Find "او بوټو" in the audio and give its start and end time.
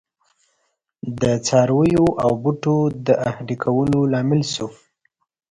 2.23-2.77